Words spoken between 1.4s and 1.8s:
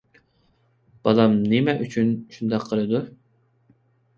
نېمە